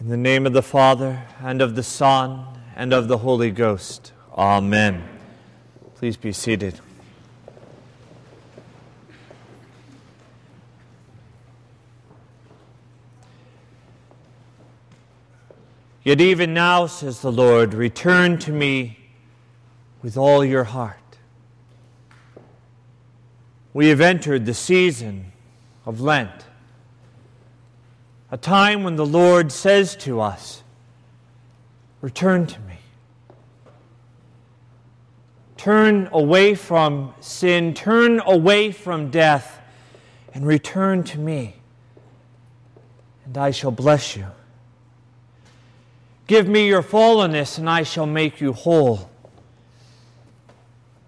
In 0.00 0.10
the 0.10 0.16
name 0.16 0.46
of 0.46 0.52
the 0.52 0.62
Father, 0.62 1.24
and 1.40 1.60
of 1.60 1.74
the 1.74 1.82
Son, 1.82 2.44
and 2.76 2.92
of 2.92 3.08
the 3.08 3.18
Holy 3.18 3.50
Ghost. 3.50 4.12
Amen. 4.32 5.02
Please 5.96 6.16
be 6.16 6.30
seated. 6.30 6.78
Yet 16.04 16.20
even 16.20 16.54
now, 16.54 16.86
says 16.86 17.20
the 17.20 17.32
Lord, 17.32 17.74
return 17.74 18.38
to 18.38 18.52
me 18.52 18.98
with 20.00 20.16
all 20.16 20.44
your 20.44 20.62
heart. 20.62 21.18
We 23.74 23.88
have 23.88 24.00
entered 24.00 24.46
the 24.46 24.54
season 24.54 25.32
of 25.84 26.00
Lent 26.00 26.47
a 28.30 28.36
time 28.36 28.82
when 28.82 28.96
the 28.96 29.06
Lord 29.06 29.50
says 29.50 29.96
to 29.96 30.20
us, 30.20 30.62
Return 32.00 32.46
to 32.46 32.60
me. 32.60 32.78
Turn 35.56 36.08
away 36.12 36.54
from 36.54 37.12
sin, 37.20 37.74
turn 37.74 38.20
away 38.20 38.70
from 38.70 39.10
death, 39.10 39.60
and 40.32 40.46
return 40.46 41.02
to 41.04 41.18
me, 41.18 41.56
and 43.24 43.36
I 43.36 43.50
shall 43.50 43.72
bless 43.72 44.16
you. 44.16 44.26
Give 46.28 46.46
me 46.46 46.68
your 46.68 46.82
fallenness, 46.82 47.58
and 47.58 47.68
I 47.68 47.82
shall 47.82 48.06
make 48.06 48.40
you 48.40 48.52
whole. 48.52 49.10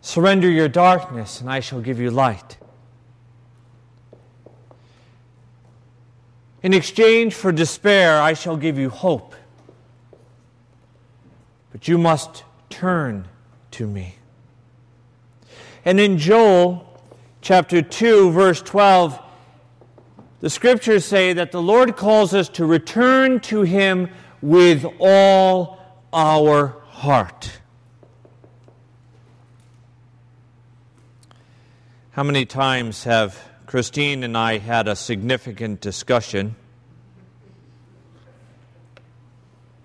Surrender 0.00 0.50
your 0.50 0.68
darkness, 0.68 1.40
and 1.40 1.48
I 1.48 1.60
shall 1.60 1.80
give 1.80 2.00
you 2.00 2.10
light. 2.10 2.56
In 6.62 6.74
exchange 6.74 7.34
for 7.34 7.52
despair, 7.52 8.20
I 8.20 8.34
shall 8.34 8.56
give 8.56 8.78
you 8.78 8.90
hope. 8.90 9.34
But 11.72 11.88
you 11.88 11.96
must 11.96 12.44
turn 12.68 13.28
to 13.72 13.86
me. 13.86 14.16
And 15.84 15.98
in 15.98 16.18
Joel 16.18 17.00
chapter 17.40 17.80
2, 17.80 18.30
verse 18.32 18.60
12, 18.60 19.18
the 20.40 20.50
scriptures 20.50 21.04
say 21.04 21.32
that 21.32 21.52
the 21.52 21.62
Lord 21.62 21.96
calls 21.96 22.34
us 22.34 22.48
to 22.50 22.66
return 22.66 23.40
to 23.40 23.62
him 23.62 24.10
with 24.42 24.84
all 24.98 25.78
our 26.12 26.76
heart. 26.88 27.60
How 32.12 32.22
many 32.22 32.44
times 32.44 33.04
have 33.04 33.49
Christine 33.70 34.24
and 34.24 34.36
I 34.36 34.58
had 34.58 34.88
a 34.88 34.96
significant 34.96 35.80
discussion. 35.80 36.56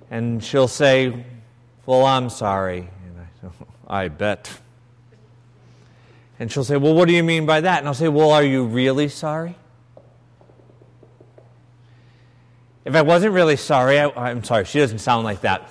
And 0.10 0.44
she'll 0.44 0.68
say, 0.68 1.24
Well, 1.86 2.04
I'm 2.04 2.32
sorry. 2.32 2.90
And 3.06 3.52
I, 3.88 4.06
I 4.06 4.08
bet. 4.08 4.50
And 6.40 6.52
she'll 6.52 6.64
say, 6.64 6.78
Well, 6.78 6.96
what 6.96 7.08
do 7.08 7.14
you 7.14 7.22
mean 7.22 7.46
by 7.46 7.62
that? 7.62 7.78
And 7.78 7.88
I'll 7.88 7.94
say, 7.94 8.08
Well, 8.08 8.32
are 8.32 8.44
you 8.44 8.66
really 8.66 9.08
sorry? 9.08 9.56
If 12.86 12.96
I 12.96 13.04
wasn't 13.04 13.34
really 13.36 13.56
sorry, 13.56 14.00
I, 14.00 14.32
am 14.32 14.44
sorry, 14.44 14.66
she 14.66 14.80
doesn't 14.80 14.98
sound 14.98 15.26
like 15.26 15.42
that. 15.42 15.62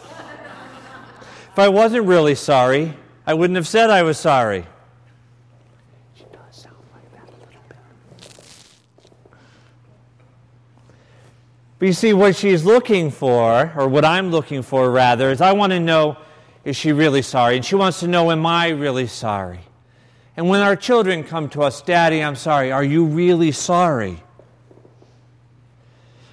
if 1.50 1.58
I 1.58 1.66
wasn't 1.66 2.06
really 2.06 2.36
sorry, 2.36 2.94
I 3.26 3.34
wouldn't 3.34 3.56
have 3.56 3.66
said 3.66 3.90
I 3.90 4.04
was 4.04 4.18
sorry. 4.18 4.66
But 11.78 11.86
you 11.86 11.92
see, 11.92 12.12
what 12.12 12.36
she's 12.36 12.64
looking 12.64 13.10
for, 13.10 13.72
or 13.76 13.88
what 13.88 14.04
I'm 14.04 14.30
looking 14.30 14.62
for 14.62 14.90
rather, 14.90 15.30
is 15.30 15.40
I 15.40 15.52
want 15.52 15.72
to 15.72 15.80
know 15.80 16.16
is 16.64 16.76
she 16.76 16.92
really 16.92 17.22
sorry? 17.22 17.56
And 17.56 17.64
she 17.64 17.74
wants 17.74 18.00
to 18.00 18.08
know, 18.08 18.30
am 18.30 18.46
I 18.46 18.68
really 18.70 19.06
sorry? 19.06 19.60
And 20.36 20.48
when 20.48 20.60
our 20.60 20.76
children 20.76 21.22
come 21.22 21.48
to 21.50 21.62
us, 21.62 21.82
Daddy, 21.82 22.22
I'm 22.22 22.36
sorry, 22.36 22.72
are 22.72 22.82
you 22.82 23.04
really 23.04 23.52
sorry? 23.52 24.22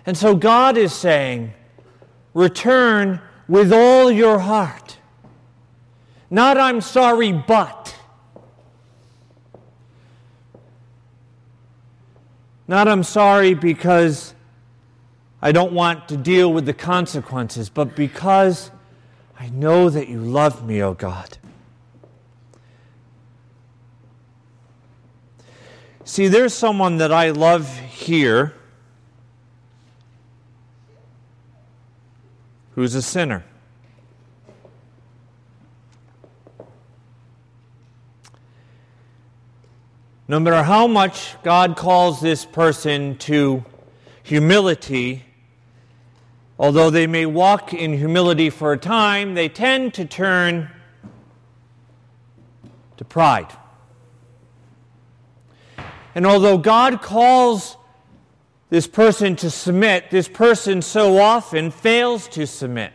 And 0.06 0.18
so 0.18 0.35
God 0.35 0.78
is 0.78 0.94
saying, 0.94 1.53
return 2.34 3.22
with 3.47 3.74
all 3.74 4.09
your 4.09 4.40
heart. 4.40 4.97
Not 6.30 6.57
I'm 6.57 6.80
sorry, 6.80 7.34
but. 7.34 7.96
Not 12.68 12.88
I'm 12.88 13.03
sorry 13.03 13.53
because 13.53 14.34
I 15.41 15.52
don't 15.52 15.74
want 15.74 16.07
to 16.09 16.18
deal 16.18 16.53
with 16.53 16.66
the 16.66 16.74
consequences, 16.74 17.69
but 17.69 17.96
because 17.96 18.69
I 19.40 19.50
know 19.50 19.90
that 19.90 20.07
you 20.07 20.19
love 20.19 20.66
me, 20.66 20.84
O 20.84 20.90
oh 20.90 20.94
God. 20.94 21.38
See, 26.03 26.28
there's 26.28 26.53
someone 26.53 26.97
that 26.97 27.12
I 27.12 27.31
love 27.31 27.75
here 27.80 28.53
who's 32.75 32.94
a 32.94 33.01
sinner. 33.01 33.44
No 40.28 40.40
matter 40.40 40.63
how 40.63 40.85
much 40.85 41.35
God 41.44 41.75
calls 41.75 42.22
this 42.22 42.46
person 42.46 43.18
to 43.19 43.66
humility, 44.24 45.25
Although 46.61 46.91
they 46.91 47.07
may 47.07 47.25
walk 47.25 47.73
in 47.73 47.97
humility 47.97 48.51
for 48.51 48.72
a 48.72 48.77
time, 48.77 49.33
they 49.33 49.49
tend 49.49 49.95
to 49.95 50.05
turn 50.05 50.69
to 52.97 53.03
pride. 53.03 53.51
And 56.13 56.23
although 56.23 56.59
God 56.59 57.01
calls 57.01 57.77
this 58.69 58.85
person 58.85 59.35
to 59.38 59.50
submit, 59.50 60.11
this 60.11 60.27
person 60.27 60.83
so 60.83 61.17
often 61.17 61.71
fails 61.71 62.27
to 62.27 62.45
submit. 62.45 62.94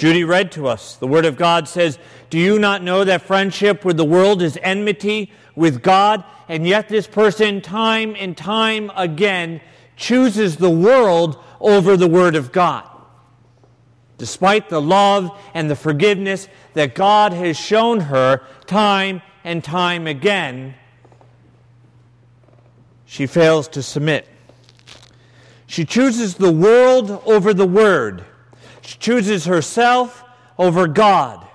Judy 0.00 0.24
read 0.24 0.50
to 0.52 0.66
us. 0.66 0.96
The 0.96 1.06
Word 1.06 1.26
of 1.26 1.36
God 1.36 1.68
says, 1.68 1.98
Do 2.30 2.38
you 2.38 2.58
not 2.58 2.82
know 2.82 3.04
that 3.04 3.20
friendship 3.20 3.84
with 3.84 3.98
the 3.98 4.04
world 4.04 4.40
is 4.40 4.58
enmity 4.62 5.30
with 5.54 5.82
God? 5.82 6.24
And 6.48 6.66
yet, 6.66 6.88
this 6.88 7.06
person, 7.06 7.60
time 7.60 8.16
and 8.18 8.34
time 8.34 8.90
again, 8.96 9.60
chooses 9.98 10.56
the 10.56 10.70
world 10.70 11.38
over 11.60 11.98
the 11.98 12.06
Word 12.06 12.34
of 12.34 12.50
God. 12.50 12.88
Despite 14.16 14.70
the 14.70 14.80
love 14.80 15.38
and 15.52 15.70
the 15.70 15.76
forgiveness 15.76 16.48
that 16.72 16.94
God 16.94 17.34
has 17.34 17.58
shown 17.58 18.00
her 18.00 18.40
time 18.64 19.20
and 19.44 19.62
time 19.62 20.06
again, 20.06 20.76
she 23.04 23.26
fails 23.26 23.68
to 23.68 23.82
submit. 23.82 24.26
She 25.66 25.84
chooses 25.84 26.36
the 26.36 26.50
world 26.50 27.10
over 27.26 27.52
the 27.52 27.66
Word. 27.66 28.24
She 28.90 28.98
chooses 28.98 29.44
herself 29.44 30.24
over 30.58 30.88
God. 30.88 31.46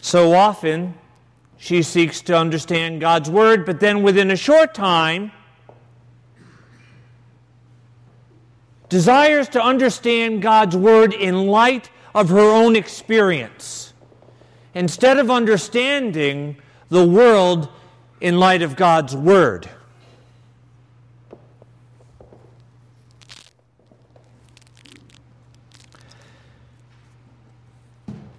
So 0.00 0.34
often, 0.34 0.94
she 1.58 1.82
seeks 1.84 2.22
to 2.22 2.36
understand 2.36 3.00
God's 3.00 3.30
Word, 3.30 3.64
but 3.64 3.78
then 3.78 4.02
within 4.02 4.32
a 4.32 4.36
short 4.36 4.74
time, 4.74 5.30
desires 8.88 9.48
to 9.50 9.62
understand 9.62 10.42
God's 10.42 10.76
Word 10.76 11.14
in 11.14 11.46
light 11.46 11.88
of 12.16 12.30
her 12.30 12.52
own 12.52 12.74
experience, 12.74 13.94
instead 14.74 15.18
of 15.18 15.30
understanding 15.30 16.56
the 16.88 17.06
world 17.06 17.68
in 18.20 18.40
light 18.40 18.62
of 18.62 18.74
God's 18.74 19.14
Word. 19.14 19.70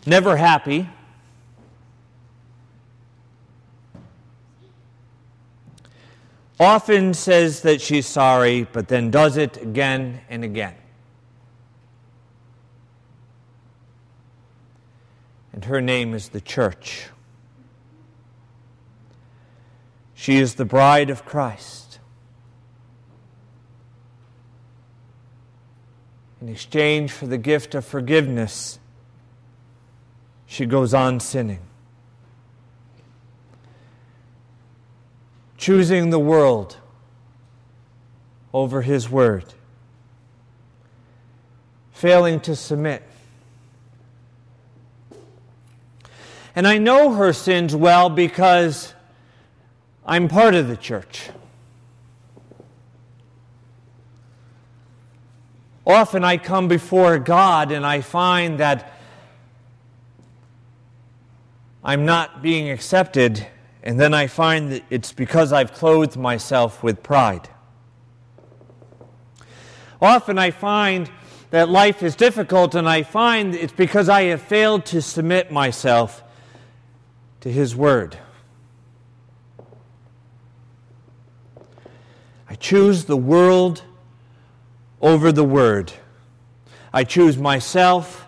Never 0.07 0.37
happy. 0.37 0.89
Often 6.59 7.13
says 7.13 7.61
that 7.61 7.81
she's 7.81 8.07
sorry, 8.07 8.63
but 8.63 8.87
then 8.87 9.11
does 9.11 9.37
it 9.37 9.61
again 9.61 10.21
and 10.29 10.43
again. 10.43 10.73
And 15.53 15.65
her 15.65 15.81
name 15.81 16.13
is 16.13 16.29
the 16.29 16.41
church. 16.41 17.09
She 20.15 20.37
is 20.37 20.55
the 20.55 20.65
bride 20.65 21.11
of 21.11 21.25
Christ. 21.25 21.99
In 26.41 26.49
exchange 26.49 27.11
for 27.11 27.27
the 27.27 27.37
gift 27.37 27.75
of 27.75 27.85
forgiveness, 27.85 28.79
she 30.47 30.65
goes 30.65 30.93
on 30.93 31.19
sinning, 31.19 31.59
choosing 35.57 36.09
the 36.09 36.19
world 36.19 36.77
over 38.53 38.81
His 38.81 39.09
Word, 39.09 39.53
failing 41.91 42.39
to 42.39 42.55
submit. 42.55 43.03
And 46.55 46.65
I 46.65 46.79
know 46.79 47.13
her 47.13 47.33
sins 47.33 47.75
well 47.75 48.09
because 48.09 48.95
I'm 50.05 50.27
part 50.27 50.55
of 50.55 50.69
the 50.69 50.77
church. 50.77 51.29
Often 55.85 56.23
I 56.23 56.37
come 56.37 56.67
before 56.67 57.19
God 57.19 57.71
and 57.71 57.85
I 57.85 58.01
find 58.01 58.59
that 58.59 58.96
I'm 61.87 62.03
not 62.03 62.41
being 62.41 62.69
accepted, 62.69 63.47
and 63.81 63.97
then 63.97 64.13
I 64.13 64.27
find 64.27 64.73
that 64.73 64.83
it's 64.89 65.13
because 65.13 65.53
I've 65.53 65.71
clothed 65.71 66.17
myself 66.17 66.83
with 66.83 67.01
pride. 67.01 67.47
Often 70.01 70.37
I 70.37 70.51
find 70.51 71.09
that 71.49 71.69
life 71.69 72.03
is 72.03 72.17
difficult, 72.17 72.75
and 72.75 72.89
I 72.89 73.03
find 73.03 73.55
it's 73.55 73.71
because 73.71 74.09
I 74.09 74.23
have 74.23 74.41
failed 74.41 74.85
to 74.87 75.01
submit 75.01 75.49
myself 75.49 76.25
to 77.39 77.49
His 77.49 77.73
Word. 77.73 78.17
I 82.49 82.55
choose 82.55 83.05
the 83.05 83.15
world 83.15 83.83
over 84.99 85.31
the 85.31 85.45
Word. 85.45 85.93
I 86.91 87.05
choose 87.05 87.37
myself 87.37 88.27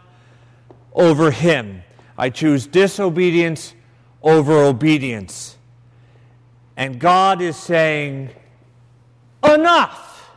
over 0.94 1.32
Him. 1.32 1.84
I 2.20 2.30
choose 2.30 2.68
disobedience 2.68 3.74
over 4.22 4.66
obedience. 4.66 5.58
And 6.76 7.00
God 7.00 7.42
is 7.42 7.56
saying, 7.56 8.32
Enough! 9.42 10.30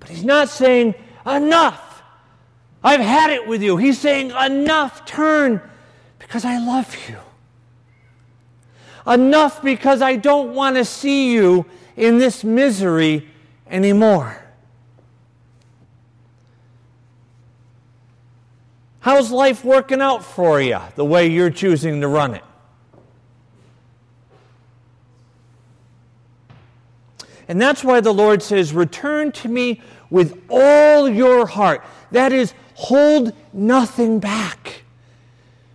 But 0.00 0.08
He's 0.08 0.24
not 0.24 0.48
saying, 0.48 0.96
Enough! 1.24 2.02
I've 2.82 3.00
had 3.00 3.30
it 3.30 3.46
with 3.46 3.62
you. 3.62 3.76
He's 3.76 4.00
saying, 4.00 4.32
Enough, 4.32 5.04
turn, 5.04 5.62
because 6.18 6.44
I 6.44 6.58
love 6.58 6.96
you. 7.08 7.18
Enough 9.06 9.62
because 9.62 10.02
I 10.02 10.16
don't 10.16 10.54
want 10.54 10.74
to 10.74 10.84
see 10.84 11.32
you 11.32 11.66
in 11.96 12.18
this 12.18 12.42
misery 12.42 13.28
anymore. 13.70 14.47
How's 19.00 19.30
life 19.30 19.64
working 19.64 20.00
out 20.00 20.24
for 20.24 20.60
you 20.60 20.78
the 20.96 21.04
way 21.04 21.28
you're 21.28 21.50
choosing 21.50 22.00
to 22.00 22.08
run 22.08 22.34
it? 22.34 22.44
And 27.48 27.60
that's 27.60 27.82
why 27.82 28.00
the 28.00 28.12
Lord 28.12 28.42
says, 28.42 28.74
Return 28.74 29.32
to 29.32 29.48
me 29.48 29.80
with 30.10 30.40
all 30.50 31.08
your 31.08 31.46
heart. 31.46 31.82
That 32.10 32.32
is, 32.32 32.52
hold 32.74 33.32
nothing 33.52 34.18
back. 34.20 34.82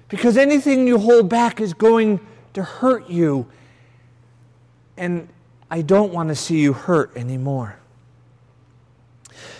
Because 0.08 0.38
anything 0.38 0.88
you 0.88 1.00
hold 1.00 1.28
back 1.30 1.60
is 1.60 1.74
going 1.74 2.20
to 2.54 2.62
hurt 2.62 3.10
you. 3.10 3.48
And 4.96 5.28
I 5.72 5.82
don't 5.82 6.14
want 6.14 6.30
to 6.30 6.36
see 6.36 6.60
you 6.60 6.74
hurt 6.74 7.18
anymore. 7.18 7.80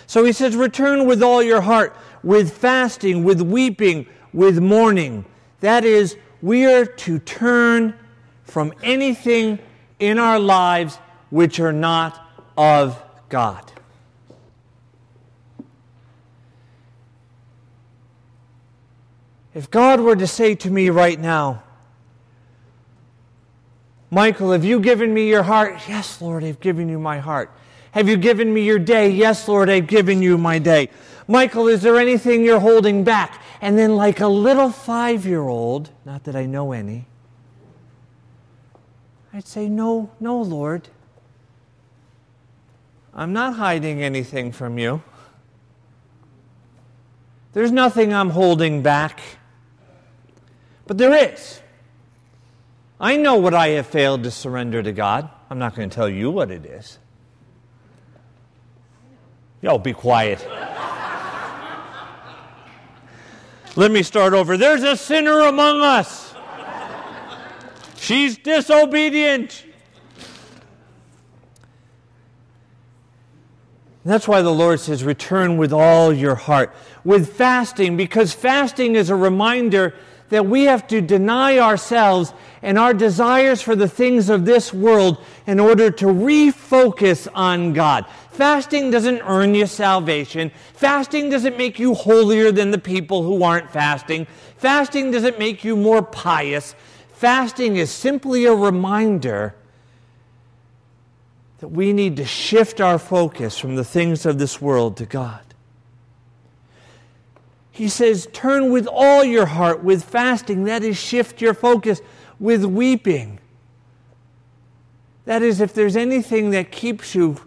So 0.06 0.24
he 0.24 0.32
says, 0.32 0.54
Return 0.54 1.06
with 1.06 1.22
all 1.22 1.42
your 1.42 1.60
heart, 1.60 1.96
with 2.24 2.56
fasting, 2.56 3.22
with 3.22 3.40
weeping, 3.40 4.06
with 4.32 4.58
mourning. 4.58 5.24
That 5.60 5.84
is, 5.84 6.16
we 6.42 6.64
are 6.66 6.84
to 6.84 7.18
turn 7.20 7.94
from 8.44 8.72
anything 8.82 9.58
in 9.98 10.18
our 10.18 10.40
lives 10.40 10.98
which 11.30 11.60
are 11.60 11.72
not 11.72 12.20
of 12.56 13.00
God. 13.28 13.70
If 19.54 19.70
God 19.70 20.00
were 20.00 20.16
to 20.16 20.26
say 20.26 20.54
to 20.56 20.70
me 20.70 20.90
right 20.90 21.18
now, 21.18 21.62
Michael, 24.10 24.52
have 24.52 24.64
you 24.64 24.80
given 24.80 25.12
me 25.12 25.28
your 25.28 25.42
heart? 25.42 25.80
Yes, 25.88 26.20
Lord, 26.20 26.44
I've 26.44 26.60
given 26.60 26.88
you 26.88 26.98
my 26.98 27.18
heart. 27.18 27.50
Have 27.94 28.08
you 28.08 28.16
given 28.16 28.52
me 28.52 28.64
your 28.64 28.80
day? 28.80 29.08
Yes, 29.08 29.46
Lord, 29.46 29.70
I've 29.70 29.86
given 29.86 30.20
you 30.20 30.36
my 30.36 30.58
day. 30.58 30.90
Michael, 31.28 31.68
is 31.68 31.80
there 31.80 31.96
anything 31.96 32.44
you're 32.44 32.58
holding 32.58 33.04
back? 33.04 33.40
And 33.60 33.78
then, 33.78 33.94
like 33.94 34.18
a 34.18 34.26
little 34.26 34.70
five 34.70 35.24
year 35.24 35.42
old, 35.42 35.90
not 36.04 36.24
that 36.24 36.34
I 36.34 36.44
know 36.44 36.72
any, 36.72 37.06
I'd 39.32 39.46
say, 39.46 39.68
No, 39.68 40.10
no, 40.18 40.42
Lord. 40.42 40.88
I'm 43.14 43.32
not 43.32 43.54
hiding 43.54 44.02
anything 44.02 44.50
from 44.50 44.76
you. 44.76 45.00
There's 47.52 47.70
nothing 47.70 48.12
I'm 48.12 48.30
holding 48.30 48.82
back. 48.82 49.20
But 50.88 50.98
there 50.98 51.32
is. 51.32 51.60
I 52.98 53.16
know 53.16 53.36
what 53.36 53.54
I 53.54 53.68
have 53.68 53.86
failed 53.86 54.24
to 54.24 54.32
surrender 54.32 54.82
to 54.82 54.90
God. 54.90 55.30
I'm 55.48 55.60
not 55.60 55.76
going 55.76 55.88
to 55.88 55.94
tell 55.94 56.08
you 56.08 56.32
what 56.32 56.50
it 56.50 56.66
is. 56.66 56.98
Yo, 59.64 59.78
be 59.78 59.94
quiet. 59.94 60.46
Let 63.76 63.90
me 63.90 64.02
start 64.02 64.34
over. 64.34 64.58
There's 64.58 64.82
a 64.82 64.94
sinner 64.94 65.40
among 65.40 65.80
us. 65.80 66.34
She's 67.96 68.36
disobedient. 68.36 69.64
that's 74.04 74.28
why 74.28 74.42
the 74.42 74.52
Lord 74.52 74.80
says, 74.80 75.02
return 75.02 75.56
with 75.56 75.72
all 75.72 76.12
your 76.12 76.34
heart. 76.34 76.74
With 77.02 77.34
fasting, 77.34 77.96
because 77.96 78.34
fasting 78.34 78.96
is 78.96 79.08
a 79.08 79.16
reminder 79.16 79.94
that 80.28 80.44
we 80.44 80.64
have 80.64 80.86
to 80.88 81.00
deny 81.00 81.58
ourselves 81.58 82.34
and 82.60 82.78
our 82.78 82.92
desires 82.92 83.62
for 83.62 83.76
the 83.76 83.88
things 83.88 84.28
of 84.28 84.44
this 84.44 84.74
world 84.74 85.24
in 85.46 85.58
order 85.58 85.90
to 85.90 86.06
refocus 86.06 87.28
on 87.34 87.72
God. 87.72 88.04
Fasting 88.34 88.90
doesn't 88.90 89.22
earn 89.22 89.54
you 89.54 89.64
salvation. 89.64 90.50
Fasting 90.72 91.30
doesn't 91.30 91.56
make 91.56 91.78
you 91.78 91.94
holier 91.94 92.50
than 92.50 92.72
the 92.72 92.78
people 92.78 93.22
who 93.22 93.44
aren't 93.44 93.70
fasting. 93.70 94.26
Fasting 94.56 95.12
doesn't 95.12 95.38
make 95.38 95.62
you 95.62 95.76
more 95.76 96.02
pious. 96.02 96.74
Fasting 97.12 97.76
is 97.76 97.92
simply 97.92 98.44
a 98.44 98.52
reminder 98.52 99.54
that 101.60 101.68
we 101.68 101.92
need 101.92 102.16
to 102.16 102.24
shift 102.24 102.80
our 102.80 102.98
focus 102.98 103.56
from 103.56 103.76
the 103.76 103.84
things 103.84 104.26
of 104.26 104.38
this 104.38 104.60
world 104.60 104.96
to 104.96 105.06
God. 105.06 105.40
He 107.70 107.88
says, 107.88 108.26
turn 108.32 108.72
with 108.72 108.88
all 108.88 109.22
your 109.22 109.46
heart, 109.46 109.84
with 109.84 110.02
fasting. 110.02 110.64
That 110.64 110.82
is, 110.82 110.96
shift 110.96 111.40
your 111.40 111.54
focus 111.54 112.00
with 112.40 112.64
weeping. 112.64 113.38
That 115.24 115.42
is, 115.42 115.60
if 115.60 115.72
there's 115.72 115.96
anything 115.96 116.50
that 116.50 116.72
keeps 116.72 117.14
you 117.14 117.40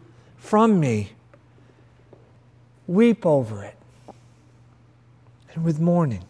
from 0.48 0.80
me. 0.80 1.12
Weep 2.88 3.26
over 3.26 3.64
it. 3.64 3.76
And 5.54 5.64
with 5.64 5.80
mourning. 5.80 6.24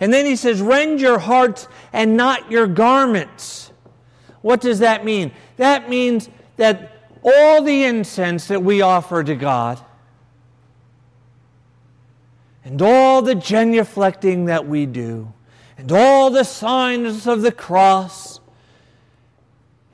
And 0.00 0.12
then 0.12 0.26
he 0.26 0.36
says, 0.36 0.60
Rend 0.60 1.00
your 1.00 1.18
hearts 1.18 1.66
and 1.92 2.16
not 2.16 2.50
your 2.50 2.66
garments. 2.66 3.72
What 4.42 4.60
does 4.60 4.80
that 4.80 5.04
mean? 5.04 5.32
That 5.56 5.88
means 5.88 6.28
that 6.56 7.08
all 7.24 7.62
the 7.62 7.84
incense 7.84 8.48
that 8.48 8.62
we 8.62 8.82
offer 8.82 9.24
to 9.24 9.34
God 9.34 9.80
and 12.64 12.82
all 12.82 13.22
the 13.22 13.34
genuflecting 13.34 14.46
that 14.46 14.66
we 14.66 14.84
do 14.84 15.32
and 15.78 15.90
all 15.90 16.28
the 16.28 16.44
signs 16.44 17.26
of 17.26 17.40
the 17.40 17.52
cross 17.52 18.40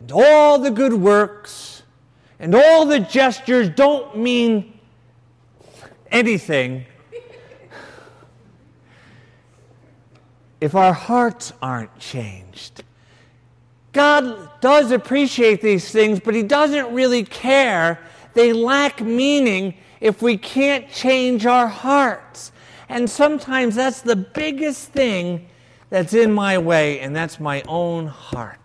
and 0.00 0.10
all 0.10 0.58
the 0.58 0.70
good 0.72 0.94
works 0.94 1.69
and 2.40 2.54
all 2.54 2.86
the 2.86 2.98
gestures 2.98 3.68
don't 3.68 4.16
mean 4.16 4.80
anything 6.10 6.86
if 10.60 10.74
our 10.74 10.94
hearts 10.94 11.52
aren't 11.62 11.96
changed. 11.98 12.82
God 13.92 14.60
does 14.60 14.90
appreciate 14.90 15.60
these 15.60 15.90
things, 15.90 16.18
but 16.20 16.34
He 16.34 16.42
doesn't 16.42 16.92
really 16.94 17.24
care. 17.24 17.98
They 18.34 18.52
lack 18.52 19.00
meaning 19.00 19.74
if 20.00 20.22
we 20.22 20.36
can't 20.36 20.90
change 20.90 21.44
our 21.44 21.66
hearts. 21.66 22.52
And 22.88 23.08
sometimes 23.08 23.74
that's 23.74 24.00
the 24.00 24.16
biggest 24.16 24.88
thing 24.88 25.46
that's 25.90 26.14
in 26.14 26.32
my 26.32 26.56
way, 26.56 27.00
and 27.00 27.14
that's 27.14 27.38
my 27.38 27.62
own 27.66 28.06
heart. 28.06 28.59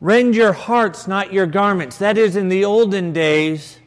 Rend 0.00 0.34
your 0.34 0.52
hearts, 0.52 1.08
not 1.08 1.32
your 1.32 1.46
garments. 1.46 1.98
That 1.98 2.16
is, 2.16 2.36
in 2.36 2.48
the 2.48 2.64
olden 2.64 3.12
days, 3.12 3.78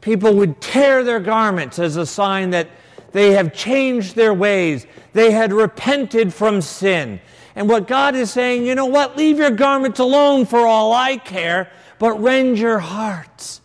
people 0.00 0.34
would 0.34 0.60
tear 0.60 1.02
their 1.02 1.20
garments 1.20 1.78
as 1.78 1.96
a 1.96 2.04
sign 2.04 2.50
that 2.50 2.68
They 3.12 3.32
have 3.32 3.52
changed 3.52 4.14
their 4.14 4.32
ways. 4.32 4.86
They 5.12 5.32
had 5.32 5.52
repented 5.52 6.32
from 6.32 6.60
sin. 6.60 7.20
And 7.56 7.68
what 7.68 7.88
God 7.88 8.14
is 8.14 8.30
saying, 8.30 8.64
you 8.64 8.74
know 8.74 8.86
what? 8.86 9.16
Leave 9.16 9.38
your 9.38 9.50
garments 9.50 9.98
alone 9.98 10.46
for 10.46 10.60
all 10.60 10.92
I 10.92 11.16
care, 11.16 11.70
but 11.98 12.20
rend 12.20 12.58
your 12.58 12.78
hearts. 12.78 13.60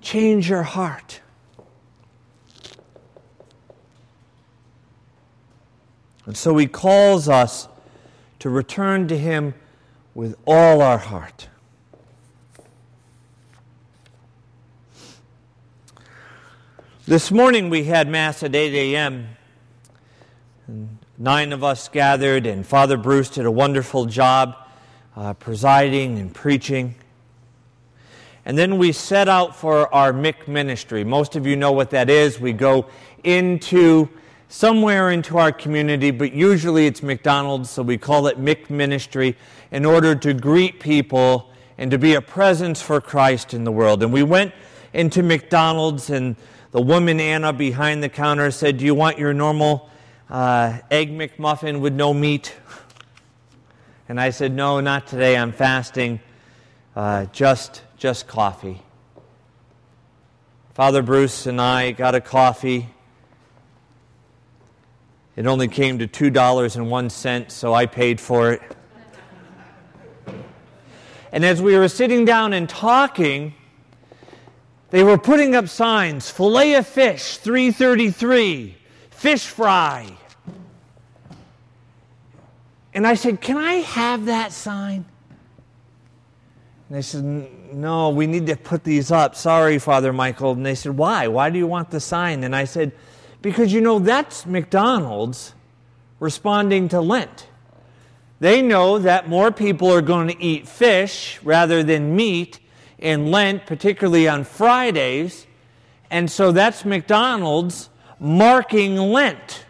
Change 0.00 0.48
your 0.48 0.62
heart. 0.62 1.20
And 6.26 6.36
so 6.36 6.56
he 6.56 6.66
calls 6.66 7.28
us 7.28 7.68
to 8.38 8.48
return 8.48 9.08
to 9.08 9.18
him 9.18 9.54
with 10.14 10.36
all 10.46 10.80
our 10.80 10.98
heart. 10.98 11.48
This 17.06 17.30
morning 17.30 17.68
we 17.68 17.84
had 17.84 18.08
Mass 18.08 18.42
at 18.42 18.54
8 18.54 18.94
a.m. 18.94 19.28
And 20.66 20.98
nine 21.18 21.52
of 21.52 21.62
us 21.62 21.88
gathered, 21.88 22.46
and 22.46 22.66
Father 22.66 22.96
Bruce 22.96 23.28
did 23.28 23.44
a 23.44 23.50
wonderful 23.50 24.06
job 24.06 24.56
uh, 25.16 25.34
presiding 25.34 26.18
and 26.18 26.34
preaching. 26.34 26.94
And 28.46 28.56
then 28.56 28.78
we 28.78 28.92
set 28.92 29.28
out 29.28 29.56
for 29.56 29.92
our 29.94 30.12
MIC 30.12 30.48
ministry. 30.48 31.02
Most 31.04 31.34
of 31.34 31.46
you 31.46 31.56
know 31.56 31.72
what 31.72 31.90
that 31.90 32.08
is. 32.08 32.38
We 32.38 32.52
go 32.52 32.86
into 33.22 34.08
somewhere 34.48 35.10
into 35.10 35.36
our 35.38 35.50
community, 35.50 36.10
but 36.10 36.32
usually 36.32 36.86
it's 36.86 37.02
McDonald's, 37.02 37.70
so 37.70 37.82
we 37.82 37.98
call 37.98 38.28
it 38.28 38.38
MIC 38.38 38.70
ministry 38.70 39.36
in 39.74 39.84
order 39.84 40.14
to 40.14 40.32
greet 40.32 40.78
people 40.78 41.50
and 41.78 41.90
to 41.90 41.98
be 41.98 42.14
a 42.14 42.20
presence 42.20 42.80
for 42.80 43.00
Christ 43.00 43.52
in 43.52 43.64
the 43.64 43.72
world. 43.72 44.04
And 44.04 44.12
we 44.12 44.22
went 44.22 44.54
into 44.92 45.20
McDonald's 45.20 46.10
and 46.10 46.36
the 46.70 46.80
woman, 46.80 47.18
Anna, 47.18 47.52
behind 47.52 48.00
the 48.00 48.08
counter 48.08 48.52
said, 48.52 48.78
Do 48.78 48.84
you 48.84 48.94
want 48.94 49.18
your 49.18 49.34
normal 49.34 49.90
uh, 50.30 50.78
egg 50.92 51.10
McMuffin 51.10 51.80
with 51.80 51.92
no 51.92 52.14
meat? 52.14 52.54
And 54.08 54.20
I 54.20 54.30
said, 54.30 54.52
No, 54.52 54.78
not 54.78 55.08
today. 55.08 55.36
I'm 55.36 55.50
fasting. 55.50 56.20
Uh, 56.94 57.24
just, 57.32 57.82
just 57.96 58.28
coffee. 58.28 58.80
Father 60.74 61.02
Bruce 61.02 61.46
and 61.46 61.60
I 61.60 61.90
got 61.90 62.14
a 62.14 62.20
coffee. 62.20 62.88
It 65.34 65.48
only 65.48 65.66
came 65.66 65.98
to 65.98 66.06
$2.01, 66.06 67.50
so 67.50 67.74
I 67.74 67.86
paid 67.86 68.20
for 68.20 68.52
it. 68.52 68.62
And 71.34 71.44
as 71.44 71.60
we 71.60 71.76
were 71.76 71.88
sitting 71.88 72.24
down 72.24 72.52
and 72.52 72.68
talking, 72.68 73.54
they 74.90 75.02
were 75.02 75.18
putting 75.18 75.56
up 75.56 75.68
signs 75.68 76.30
filet 76.30 76.74
of 76.74 76.86
fish, 76.86 77.38
333, 77.38 78.76
fish 79.10 79.44
fry. 79.44 80.16
And 82.94 83.04
I 83.04 83.14
said, 83.14 83.40
Can 83.40 83.56
I 83.56 83.72
have 83.72 84.26
that 84.26 84.52
sign? 84.52 85.06
And 86.88 86.98
they 86.98 87.02
said, 87.02 87.24
No, 87.24 88.10
we 88.10 88.28
need 88.28 88.46
to 88.46 88.54
put 88.54 88.84
these 88.84 89.10
up. 89.10 89.34
Sorry, 89.34 89.80
Father 89.80 90.12
Michael. 90.12 90.52
And 90.52 90.64
they 90.64 90.76
said, 90.76 90.96
Why? 90.96 91.26
Why 91.26 91.50
do 91.50 91.58
you 91.58 91.66
want 91.66 91.90
the 91.90 91.98
sign? 91.98 92.44
And 92.44 92.54
I 92.54 92.62
said, 92.62 92.92
Because 93.42 93.72
you 93.72 93.80
know, 93.80 93.98
that's 93.98 94.46
McDonald's 94.46 95.52
responding 96.20 96.88
to 96.90 97.00
Lent. 97.00 97.48
They 98.44 98.60
know 98.60 98.98
that 98.98 99.26
more 99.26 99.50
people 99.50 99.90
are 99.90 100.02
going 100.02 100.28
to 100.28 100.38
eat 100.38 100.68
fish 100.68 101.40
rather 101.42 101.82
than 101.82 102.14
meat 102.14 102.60
in 102.98 103.30
Lent, 103.30 103.64
particularly 103.64 104.28
on 104.28 104.44
Fridays. 104.44 105.46
And 106.10 106.30
so 106.30 106.52
that's 106.52 106.84
McDonald's 106.84 107.88
marking 108.20 108.96
Lent. 108.96 109.64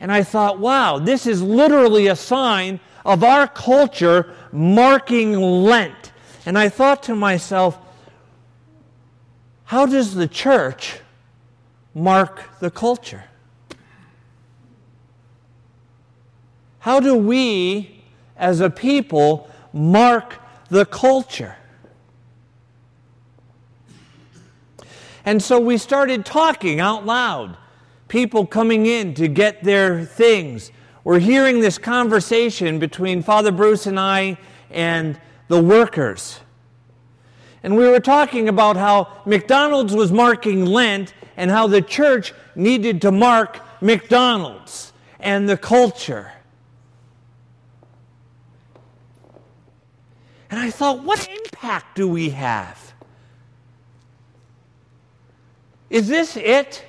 And 0.00 0.10
I 0.10 0.22
thought, 0.22 0.58
wow, 0.58 0.98
this 0.98 1.26
is 1.26 1.42
literally 1.42 2.06
a 2.06 2.16
sign 2.16 2.80
of 3.04 3.22
our 3.22 3.46
culture 3.46 4.34
marking 4.50 5.34
Lent. 5.34 6.12
And 6.46 6.56
I 6.56 6.70
thought 6.70 7.02
to 7.02 7.14
myself, 7.14 7.78
how 9.64 9.84
does 9.84 10.14
the 10.14 10.26
church 10.26 11.00
mark 11.92 12.48
the 12.60 12.70
culture? 12.70 13.24
How 16.78 16.98
do 16.98 17.14
we, 17.14 17.95
as 18.36 18.60
a 18.60 18.70
people, 18.70 19.48
mark 19.72 20.34
the 20.68 20.84
culture? 20.84 21.56
And 25.24 25.42
so 25.42 25.58
we 25.58 25.76
started 25.76 26.24
talking 26.24 26.80
out 26.80 27.04
loud. 27.04 27.56
People 28.08 28.46
coming 28.46 28.86
in 28.86 29.12
to 29.14 29.26
get 29.26 29.64
their 29.64 30.04
things. 30.04 30.70
We're 31.02 31.18
hearing 31.18 31.60
this 31.60 31.78
conversation 31.78 32.78
between 32.78 33.22
Father 33.22 33.50
Bruce 33.50 33.86
and 33.86 33.98
I 33.98 34.38
and 34.70 35.20
the 35.48 35.60
workers. 35.60 36.40
And 37.64 37.76
we 37.76 37.88
were 37.88 38.00
talking 38.00 38.48
about 38.48 38.76
how 38.76 39.22
McDonald's 39.26 39.94
was 39.94 40.12
marking 40.12 40.64
Lent 40.64 41.14
and 41.36 41.50
how 41.50 41.66
the 41.66 41.82
church 41.82 42.32
needed 42.54 43.02
to 43.02 43.10
mark 43.10 43.60
McDonald's 43.80 44.92
and 45.18 45.48
the 45.48 45.56
culture. 45.56 46.32
And 50.56 50.64
I 50.64 50.70
thought, 50.70 51.04
what 51.04 51.28
impact 51.28 51.96
do 51.96 52.08
we 52.08 52.30
have? 52.30 52.94
Is 55.90 56.08
this 56.08 56.34
it? 56.38 56.82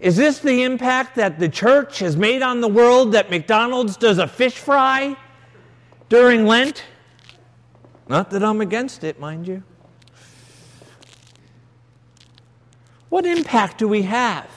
Is 0.00 0.16
this 0.16 0.38
the 0.38 0.62
impact 0.62 1.16
that 1.16 1.38
the 1.38 1.50
church 1.50 1.98
has 1.98 2.16
made 2.16 2.40
on 2.40 2.62
the 2.62 2.68
world 2.68 3.12
that 3.12 3.28
McDonald's 3.28 3.98
does 3.98 4.16
a 4.16 4.26
fish 4.26 4.56
fry 4.56 5.14
during 6.08 6.46
Lent? 6.46 6.84
Not 8.08 8.30
that 8.30 8.42
I'm 8.42 8.62
against 8.62 9.04
it, 9.04 9.20
mind 9.20 9.46
you. 9.46 9.62
What 13.10 13.26
impact 13.26 13.76
do 13.76 13.88
we 13.88 14.04
have? 14.04 14.48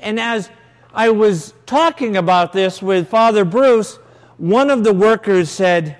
And 0.00 0.18
as 0.18 0.50
I 0.92 1.10
was 1.10 1.54
talking 1.64 2.16
about 2.16 2.52
this 2.52 2.82
with 2.82 3.06
Father 3.06 3.44
Bruce, 3.44 4.00
one 4.38 4.68
of 4.68 4.82
the 4.82 4.92
workers 4.92 5.48
said, 5.48 5.98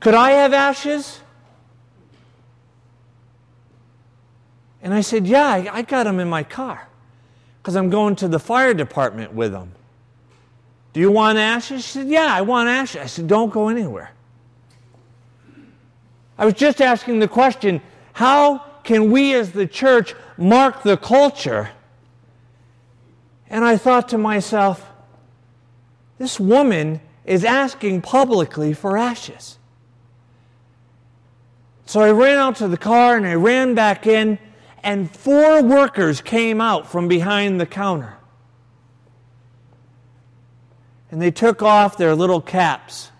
Could 0.00 0.14
I 0.14 0.30
have 0.32 0.52
ashes? 0.52 1.20
And 4.82 4.94
I 4.94 5.02
said, 5.02 5.26
Yeah, 5.26 5.46
I, 5.46 5.68
I 5.70 5.82
got 5.82 6.04
them 6.04 6.18
in 6.18 6.28
my 6.28 6.42
car 6.42 6.88
because 7.62 7.76
I'm 7.76 7.90
going 7.90 8.16
to 8.16 8.28
the 8.28 8.38
fire 8.38 8.74
department 8.74 9.34
with 9.34 9.52
them. 9.52 9.72
Do 10.92 11.00
you 11.00 11.10
want 11.10 11.38
ashes? 11.38 11.84
She 11.84 11.90
said, 11.90 12.08
Yeah, 12.08 12.26
I 12.30 12.40
want 12.40 12.68
ashes. 12.68 13.00
I 13.02 13.06
said, 13.06 13.28
Don't 13.28 13.52
go 13.52 13.68
anywhere. 13.68 14.12
I 16.38 16.46
was 16.46 16.54
just 16.54 16.80
asking 16.80 17.18
the 17.18 17.28
question 17.28 17.82
how 18.14 18.64
can 18.82 19.10
we 19.10 19.34
as 19.34 19.52
the 19.52 19.66
church 19.66 20.14
mark 20.38 20.82
the 20.82 20.96
culture? 20.96 21.70
And 23.48 23.64
I 23.64 23.76
thought 23.76 24.08
to 24.10 24.18
myself, 24.18 24.86
this 26.18 26.40
woman 26.40 27.00
is 27.24 27.44
asking 27.44 28.02
publicly 28.02 28.72
for 28.72 28.96
ashes. 28.96 29.58
So 31.90 31.98
I 31.98 32.12
ran 32.12 32.38
out 32.38 32.54
to 32.58 32.68
the 32.68 32.76
car 32.76 33.16
and 33.16 33.26
I 33.26 33.34
ran 33.34 33.74
back 33.74 34.06
in 34.06 34.38
and 34.84 35.10
four 35.10 35.60
workers 35.60 36.20
came 36.20 36.60
out 36.60 36.86
from 36.86 37.08
behind 37.08 37.60
the 37.60 37.66
counter. 37.66 38.16
And 41.10 41.20
they 41.20 41.32
took 41.32 41.64
off 41.64 41.96
their 41.96 42.14
little 42.14 42.40
caps 42.40 43.10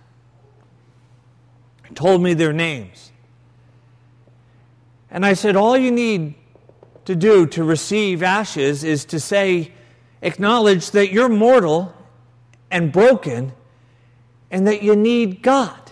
and 1.84 1.96
told 1.96 2.22
me 2.22 2.32
their 2.32 2.52
names. 2.52 3.10
And 5.10 5.26
I 5.26 5.32
said, 5.32 5.56
All 5.56 5.76
you 5.76 5.90
need 5.90 6.36
to 7.06 7.16
do 7.16 7.46
to 7.48 7.64
receive 7.64 8.22
ashes 8.22 8.84
is 8.84 9.04
to 9.06 9.18
say, 9.18 9.72
acknowledge 10.22 10.92
that 10.92 11.10
you're 11.10 11.28
mortal 11.28 11.92
and 12.70 12.92
broken 12.92 13.50
and 14.48 14.64
that 14.68 14.84
you 14.84 14.94
need 14.94 15.42
God. 15.42 15.89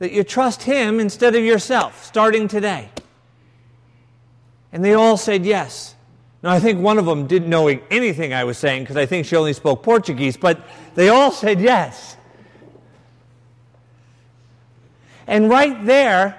That 0.00 0.10
you 0.10 0.24
trust 0.24 0.64
Him 0.64 0.98
instead 0.98 1.36
of 1.36 1.44
yourself, 1.44 2.04
starting 2.04 2.48
today. 2.48 2.90
And 4.72 4.84
they 4.84 4.94
all 4.94 5.16
said 5.16 5.46
yes. 5.46 5.94
Now, 6.42 6.50
I 6.50 6.58
think 6.58 6.80
one 6.80 6.98
of 6.98 7.04
them 7.04 7.26
didn't 7.26 7.50
know 7.50 7.68
anything 7.68 8.32
I 8.32 8.44
was 8.44 8.56
saying 8.56 8.82
because 8.82 8.96
I 8.96 9.06
think 9.06 9.26
she 9.26 9.36
only 9.36 9.52
spoke 9.52 9.82
Portuguese, 9.82 10.36
but 10.36 10.60
they 10.94 11.08
all 11.10 11.30
said 11.30 11.60
yes. 11.60 12.16
And 15.26 15.48
right 15.50 15.84
there, 15.84 16.36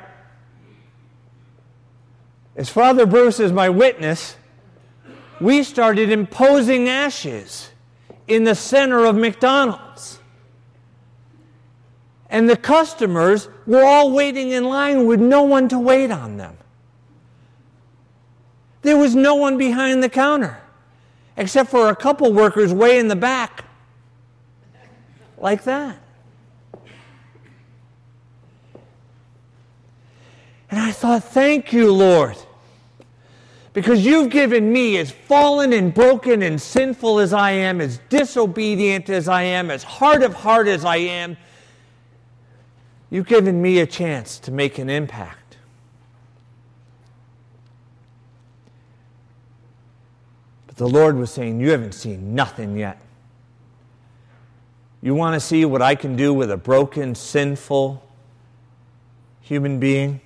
as 2.55 2.69
Father 2.69 3.05
Bruce 3.05 3.39
is 3.39 3.51
my 3.51 3.69
witness, 3.69 4.35
we 5.39 5.63
started 5.63 6.11
imposing 6.11 6.89
ashes 6.89 7.69
in 8.27 8.43
the 8.43 8.55
center 8.55 9.05
of 9.05 9.15
McDonald's. 9.15 10.19
And 12.31 12.49
the 12.49 12.57
customers 12.57 13.49
were 13.67 13.83
all 13.83 14.11
waiting 14.11 14.49
in 14.49 14.63
line 14.63 15.05
with 15.05 15.19
no 15.19 15.43
one 15.43 15.67
to 15.67 15.77
wait 15.77 16.09
on 16.09 16.37
them. 16.37 16.57
There 18.81 18.97
was 18.97 19.13
no 19.13 19.35
one 19.35 19.59
behind 19.59 20.01
the 20.01 20.09
counter. 20.09 20.57
except 21.37 21.69
for 21.69 21.89
a 21.89 21.95
couple 21.95 22.31
workers 22.33 22.73
way 22.73 22.99
in 22.99 23.07
the 23.07 23.15
back. 23.15 23.65
Like 25.37 25.63
that. 25.63 25.97
And 30.69 30.79
I 30.79 30.91
thought, 30.91 31.23
thank 31.23 31.73
you, 31.73 31.91
Lord. 31.91 32.37
Because 33.73 34.05
you've 34.05 34.29
given 34.29 34.71
me, 34.71 34.97
as 34.97 35.11
fallen 35.11 35.73
and 35.73 35.93
broken 35.93 36.41
and 36.43 36.61
sinful 36.61 37.19
as 37.19 37.33
I 37.33 37.51
am, 37.51 37.81
as 37.81 37.99
disobedient 38.09 39.09
as 39.09 39.27
I 39.27 39.43
am, 39.43 39.71
as 39.71 39.83
hard 39.83 40.23
of 40.23 40.33
heart 40.33 40.67
as 40.67 40.85
I 40.85 40.97
am, 40.97 41.37
you've 43.11 43.27
given 43.27 43.61
me 43.61 43.77
a 43.77 43.85
chance 43.85 44.39
to 44.39 44.51
make 44.51 44.79
an 44.79 44.89
impact. 44.89 45.57
But 50.65 50.77
the 50.77 50.87
Lord 50.87 51.17
was 51.17 51.29
saying, 51.29 51.59
You 51.59 51.69
haven't 51.69 51.93
seen 51.93 52.33
nothing 52.33 52.75
yet. 52.75 52.99
You 55.03 55.13
want 55.13 55.33
to 55.33 55.39
see 55.39 55.65
what 55.65 55.81
I 55.81 55.93
can 55.93 56.15
do 56.15 56.33
with 56.33 56.49
a 56.49 56.57
broken, 56.57 57.13
sinful 57.13 58.03
human 59.41 59.79
being? 59.79 60.21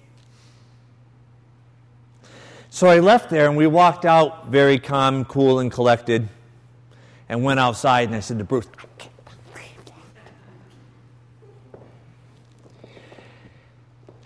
So 2.69 2.87
I 2.87 2.99
left 2.99 3.29
there 3.29 3.47
and 3.47 3.55
we 3.55 3.67
walked 3.67 4.03
out 4.03 4.49
very 4.49 4.77
calm, 4.77 5.23
cool, 5.23 5.59
and 5.59 5.71
collected 5.71 6.27
and 7.29 7.41
went 7.41 7.57
outside 7.57 8.09
and 8.09 8.15
I 8.15 8.19
said 8.19 8.37
to 8.37 8.43
Bruce, 8.43 8.67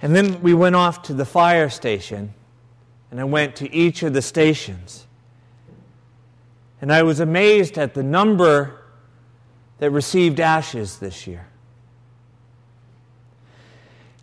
And 0.02 0.16
then 0.16 0.42
we 0.42 0.54
went 0.54 0.76
off 0.76 1.04
to 1.04 1.14
the 1.14 1.26
fire 1.26 1.70
station 1.70 2.34
and 3.12 3.20
I 3.20 3.24
went 3.24 3.56
to 3.58 3.74
each 3.74 4.04
of 4.04 4.14
the 4.14 4.22
stations. 4.22 5.06
And 6.82 6.94
I 6.94 7.04
was 7.04 7.20
amazed 7.20 7.78
at 7.78 7.94
the 7.94 8.04
number 8.04 8.80
that 9.80 9.92
received 9.92 10.40
ashes 10.40 11.00
this 11.00 11.28
year. 11.28 11.48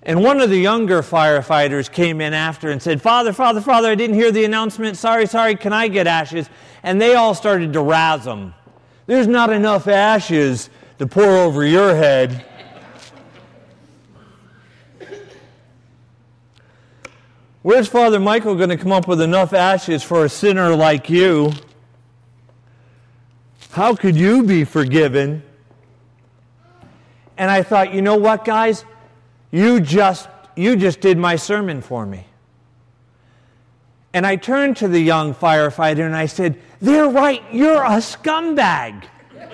And 0.03 0.23
one 0.23 0.41
of 0.41 0.51
the 0.51 0.59
younger 0.59 1.03
firefighters 1.03 1.91
came 1.91 2.21
in 2.21 2.33
after 2.33 2.71
and 2.71 2.81
said, 2.81 3.03
Father, 3.03 3.33
Father, 3.33 3.61
Father, 3.61 3.89
I 3.89 3.97
didn't 3.97 4.15
hear 4.15 4.31
the 4.31 4.45
announcement. 4.45 4.97
Sorry, 4.97 5.27
sorry, 5.27 5.57
can 5.57 5.73
I 5.73 5.89
get 5.89 6.07
ashes? 6.07 6.49
And 6.85 7.01
they 7.01 7.17
all 7.17 7.35
started 7.35 7.73
to 7.73 7.83
razz 7.83 8.25
him. 8.25 8.55
There's 9.07 9.27
not 9.27 9.53
enough 9.53 9.89
ashes 9.89 10.71
to 10.99 11.09
pour 11.09 11.29
over 11.29 11.67
your 11.67 11.95
head. 11.97 12.47
Where's 17.67 17.89
Father 17.89 18.21
Michael 18.21 18.55
going 18.55 18.69
to 18.69 18.77
come 18.77 18.93
up 18.93 19.09
with 19.09 19.21
enough 19.21 19.53
ashes 19.53 20.05
for 20.05 20.25
a 20.25 20.29
sinner 20.29 20.77
like 20.77 21.11
you? 21.11 21.53
How 23.73 23.97
could 23.97 24.15
you 24.15 24.45
be 24.45 24.63
forgiven? 24.63 25.43
And 27.37 27.51
I 27.51 27.65
thought, 27.65 27.93
you 27.93 28.03
know 28.03 28.17
what, 28.19 28.45
guys? 28.45 28.85
You 29.51 29.81
just, 29.81 30.29
you 30.55 30.77
just 30.77 31.01
did 31.01 31.19
my 31.19 31.35
sermon 31.35 31.81
for 31.81 32.07
me. 32.07 32.25
And 34.13 34.25
I 34.25 34.37
turned 34.37 34.77
to 34.77 34.87
the 34.87 35.01
young 35.01 35.35
firefighter 35.35 36.07
and 36.07 36.15
I 36.15 36.27
said, 36.27 36.63
They're 36.81 37.09
right, 37.09 37.43
you're 37.51 37.83
a 37.83 37.99
scumbag. 37.99 39.07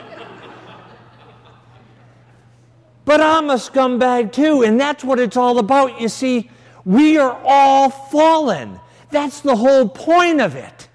but 3.06 3.22
I'm 3.22 3.48
a 3.48 3.54
scumbag 3.54 4.32
too, 4.32 4.64
and 4.64 4.78
that's 4.78 5.02
what 5.02 5.18
it's 5.18 5.38
all 5.38 5.58
about. 5.58 5.98
You 5.98 6.10
see, 6.10 6.50
we 6.84 7.18
are 7.18 7.38
all 7.44 7.90
fallen. 7.90 8.80
That's 9.10 9.40
the 9.40 9.56
whole 9.56 9.88
point 9.88 10.40
of 10.40 10.56
it. 10.56 10.88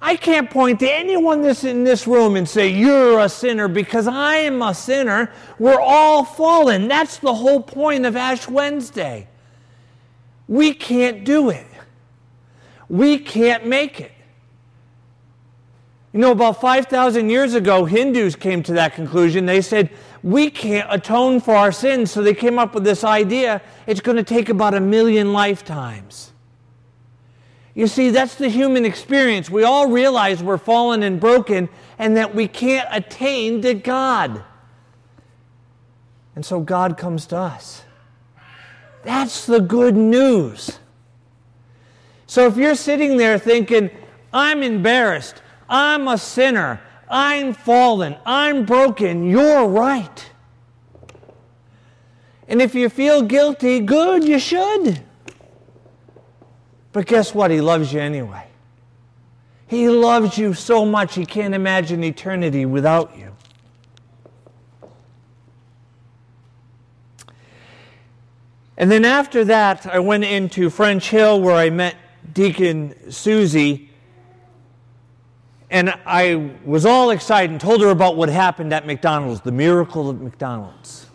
I 0.00 0.16
can't 0.16 0.48
point 0.48 0.80
to 0.80 0.90
anyone 0.90 1.42
this 1.42 1.64
in 1.64 1.82
this 1.82 2.06
room 2.06 2.36
and 2.36 2.48
say, 2.48 2.68
You're 2.68 3.20
a 3.20 3.28
sinner 3.28 3.66
because 3.68 4.06
I 4.06 4.36
am 4.36 4.62
a 4.62 4.72
sinner. 4.72 5.32
We're 5.58 5.80
all 5.80 6.24
fallen. 6.24 6.88
That's 6.88 7.18
the 7.18 7.34
whole 7.34 7.60
point 7.60 8.06
of 8.06 8.14
Ash 8.14 8.48
Wednesday. 8.48 9.26
We 10.46 10.72
can't 10.72 11.24
do 11.24 11.50
it, 11.50 11.66
we 12.88 13.18
can't 13.18 13.66
make 13.66 14.00
it. 14.00 14.12
You 16.12 16.20
know, 16.20 16.32
about 16.32 16.60
5,000 16.60 17.28
years 17.28 17.52
ago, 17.52 17.84
Hindus 17.84 18.34
came 18.34 18.62
to 18.62 18.72
that 18.72 18.94
conclusion. 18.94 19.44
They 19.44 19.60
said, 19.60 19.90
We 20.28 20.50
can't 20.50 20.86
atone 20.90 21.40
for 21.40 21.54
our 21.54 21.72
sins. 21.72 22.10
So 22.10 22.22
they 22.22 22.34
came 22.34 22.58
up 22.58 22.74
with 22.74 22.84
this 22.84 23.02
idea 23.02 23.62
it's 23.86 24.02
going 24.02 24.18
to 24.18 24.22
take 24.22 24.50
about 24.50 24.74
a 24.74 24.80
million 24.80 25.32
lifetimes. 25.32 26.32
You 27.74 27.86
see, 27.86 28.10
that's 28.10 28.34
the 28.34 28.50
human 28.50 28.84
experience. 28.84 29.48
We 29.48 29.64
all 29.64 29.88
realize 29.88 30.42
we're 30.42 30.58
fallen 30.58 31.02
and 31.02 31.18
broken 31.18 31.70
and 31.98 32.18
that 32.18 32.34
we 32.34 32.46
can't 32.46 32.86
attain 32.92 33.62
to 33.62 33.72
God. 33.72 34.44
And 36.36 36.44
so 36.44 36.60
God 36.60 36.98
comes 36.98 37.24
to 37.28 37.38
us. 37.38 37.84
That's 39.04 39.46
the 39.46 39.60
good 39.60 39.96
news. 39.96 40.78
So 42.26 42.46
if 42.46 42.58
you're 42.58 42.74
sitting 42.74 43.16
there 43.16 43.38
thinking, 43.38 43.88
I'm 44.30 44.62
embarrassed, 44.62 45.40
I'm 45.70 46.06
a 46.06 46.18
sinner, 46.18 46.82
I'm 47.10 47.52
fallen, 47.54 48.16
I'm 48.26 48.64
broken, 48.64 49.28
you're 49.28 49.66
right. 49.66 50.30
And 52.46 52.62
if 52.62 52.74
you 52.74 52.88
feel 52.88 53.22
guilty, 53.22 53.80
good, 53.80 54.24
you 54.24 54.38
should. 54.38 55.02
But 56.92 57.06
guess 57.06 57.34
what? 57.34 57.50
He 57.50 57.60
loves 57.60 57.92
you 57.92 58.00
anyway. 58.00 58.46
He 59.66 59.90
loves 59.90 60.38
you 60.38 60.54
so 60.54 60.86
much 60.86 61.14
he 61.14 61.26
can't 61.26 61.54
imagine 61.54 62.02
eternity 62.02 62.64
without 62.64 63.16
you. 63.18 63.34
And 68.78 68.90
then 68.90 69.04
after 69.04 69.44
that, 69.44 69.86
I 69.86 69.98
went 69.98 70.24
into 70.24 70.70
French 70.70 71.10
Hill 71.10 71.40
where 71.40 71.54
I 71.54 71.68
met 71.68 71.96
Deacon 72.32 73.12
Susie. 73.12 73.87
And 75.70 75.94
I 76.06 76.50
was 76.64 76.86
all 76.86 77.10
excited 77.10 77.50
and 77.50 77.60
told 77.60 77.82
her 77.82 77.88
about 77.88 78.16
what 78.16 78.28
happened 78.28 78.72
at 78.72 78.86
McDonald's, 78.86 79.42
the 79.42 79.52
miracle 79.52 80.08
of 80.08 80.20
McDonald's. 80.20 81.06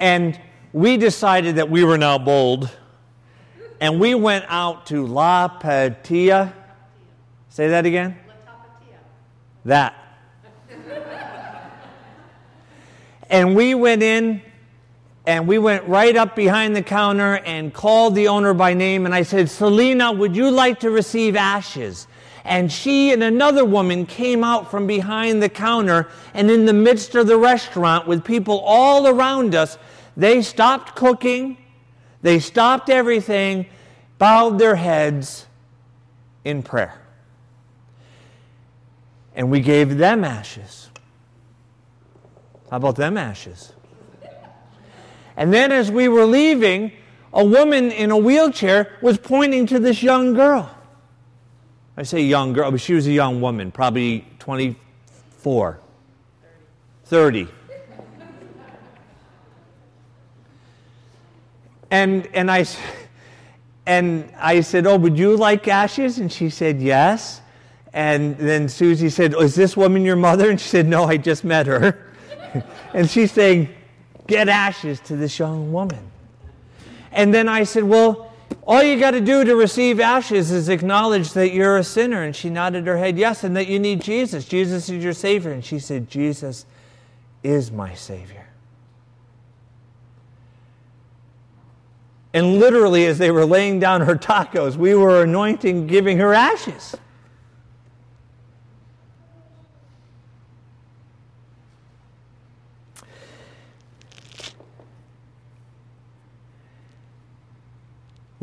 And 0.00 0.38
we 0.72 0.96
decided 0.96 1.56
that 1.56 1.70
we 1.70 1.84
were 1.84 1.96
now 1.96 2.18
bold 2.18 2.68
and 3.80 4.00
we 4.00 4.14
went 4.14 4.44
out 4.48 4.86
to 4.86 5.06
La 5.06 5.48
Patia. 5.48 6.52
Say 7.48 7.68
that 7.68 7.86
again? 7.86 8.18
La. 8.44 8.52
That. 9.66 9.94
and 13.30 13.54
we 13.54 13.74
went 13.74 14.02
in 14.02 14.42
and 15.26 15.48
we 15.48 15.58
went 15.58 15.84
right 15.88 16.14
up 16.16 16.36
behind 16.36 16.76
the 16.76 16.82
counter 16.82 17.36
and 17.38 17.72
called 17.72 18.14
the 18.14 18.28
owner 18.28 18.54
by 18.54 18.74
name 18.74 19.06
and 19.06 19.14
I 19.14 19.22
said, 19.22 19.48
Selena, 19.50 20.12
would 20.12 20.36
you 20.36 20.50
like 20.50 20.80
to 20.80 20.90
receive 20.90 21.36
ashes? 21.36 22.06
And 22.44 22.70
she 22.70 23.12
and 23.12 23.22
another 23.22 23.64
woman 23.64 24.04
came 24.04 24.44
out 24.44 24.70
from 24.70 24.86
behind 24.86 25.42
the 25.42 25.48
counter 25.48 26.08
and 26.34 26.50
in 26.50 26.66
the 26.66 26.74
midst 26.74 27.14
of 27.14 27.26
the 27.26 27.38
restaurant 27.38 28.06
with 28.06 28.22
people 28.22 28.60
all 28.60 29.06
around 29.06 29.54
us, 29.54 29.78
they 30.16 30.42
stopped 30.42 30.94
cooking 30.94 31.56
they 32.24 32.38
stopped 32.38 32.88
everything, 32.88 33.66
bowed 34.16 34.58
their 34.58 34.76
heads 34.76 35.44
in 36.42 36.62
prayer. 36.62 36.98
And 39.34 39.50
we 39.50 39.60
gave 39.60 39.98
them 39.98 40.24
ashes. 40.24 40.88
How 42.70 42.78
about 42.78 42.96
them 42.96 43.18
ashes? 43.18 43.73
And 45.36 45.52
then 45.52 45.72
as 45.72 45.90
we 45.90 46.08
were 46.08 46.24
leaving, 46.24 46.92
a 47.32 47.44
woman 47.44 47.90
in 47.90 48.10
a 48.10 48.16
wheelchair 48.16 48.96
was 49.02 49.18
pointing 49.18 49.66
to 49.66 49.78
this 49.78 50.02
young 50.02 50.34
girl. 50.34 50.70
I 51.96 52.02
say 52.04 52.22
young 52.22 52.52
girl, 52.52 52.70
but 52.70 52.80
she 52.80 52.94
was 52.94 53.06
a 53.06 53.12
young 53.12 53.40
woman, 53.40 53.70
probably 53.70 54.26
24, 54.38 55.78
30. 57.04 57.44
30. 57.44 57.52
And, 61.90 62.26
and, 62.34 62.50
I, 62.50 62.66
and 63.86 64.32
I 64.36 64.60
said, 64.60 64.86
Oh, 64.86 64.96
would 64.96 65.16
you 65.16 65.36
like 65.36 65.68
ashes? 65.68 66.18
And 66.18 66.32
she 66.32 66.50
said, 66.50 66.80
Yes. 66.80 67.40
And 67.92 68.36
then 68.38 68.68
Susie 68.68 69.08
said, 69.08 69.34
oh, 69.34 69.42
Is 69.42 69.54
this 69.54 69.76
woman 69.76 70.02
your 70.02 70.16
mother? 70.16 70.50
And 70.50 70.60
she 70.60 70.68
said, 70.68 70.88
No, 70.88 71.04
I 71.04 71.16
just 71.16 71.44
met 71.44 71.68
her. 71.68 72.12
and 72.94 73.08
she's 73.08 73.30
saying, 73.30 73.72
Get 74.26 74.48
ashes 74.48 75.00
to 75.00 75.16
this 75.16 75.38
young 75.38 75.72
woman. 75.72 76.10
And 77.12 77.32
then 77.32 77.48
I 77.48 77.64
said, 77.64 77.84
Well, 77.84 78.32
all 78.66 78.82
you 78.82 78.98
got 78.98 79.12
to 79.12 79.20
do 79.20 79.44
to 79.44 79.54
receive 79.54 80.00
ashes 80.00 80.50
is 80.50 80.68
acknowledge 80.68 81.32
that 81.34 81.52
you're 81.52 81.76
a 81.76 81.84
sinner. 81.84 82.22
And 82.22 82.34
she 82.34 82.50
nodded 82.50 82.86
her 82.86 82.96
head, 82.96 83.18
Yes, 83.18 83.44
and 83.44 83.56
that 83.56 83.68
you 83.68 83.78
need 83.78 84.00
Jesus. 84.00 84.46
Jesus 84.46 84.88
is 84.88 85.04
your 85.04 85.12
Savior. 85.12 85.52
And 85.52 85.64
she 85.64 85.78
said, 85.78 86.08
Jesus 86.08 86.66
is 87.42 87.70
my 87.70 87.94
Savior. 87.94 88.46
And 92.32 92.58
literally, 92.58 93.06
as 93.06 93.18
they 93.18 93.30
were 93.30 93.46
laying 93.46 93.78
down 93.78 94.00
her 94.00 94.16
tacos, 94.16 94.76
we 94.76 94.94
were 94.94 95.22
anointing, 95.22 95.86
giving 95.86 96.18
her 96.18 96.34
ashes. 96.34 96.96